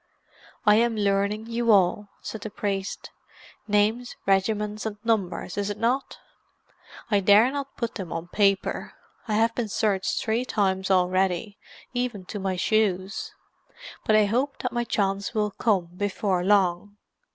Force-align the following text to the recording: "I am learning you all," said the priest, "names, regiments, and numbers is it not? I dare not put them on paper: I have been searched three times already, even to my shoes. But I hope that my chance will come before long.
"I 0.65 0.77
am 0.77 0.97
learning 0.97 1.45
you 1.45 1.71
all," 1.71 2.07
said 2.21 2.41
the 2.41 2.49
priest, 2.49 3.11
"names, 3.67 4.15
regiments, 4.25 4.83
and 4.83 4.97
numbers 5.03 5.59
is 5.59 5.69
it 5.69 5.77
not? 5.77 6.17
I 7.11 7.19
dare 7.19 7.51
not 7.51 7.77
put 7.77 7.93
them 7.93 8.11
on 8.11 8.25
paper: 8.27 8.93
I 9.27 9.35
have 9.35 9.53
been 9.53 9.69
searched 9.69 10.19
three 10.19 10.43
times 10.43 10.89
already, 10.89 11.59
even 11.93 12.25
to 12.33 12.39
my 12.39 12.55
shoes. 12.55 13.35
But 14.03 14.15
I 14.15 14.25
hope 14.25 14.57
that 14.63 14.73
my 14.73 14.85
chance 14.85 15.35
will 15.35 15.51
come 15.51 15.85
before 15.95 16.43
long. 16.43 16.97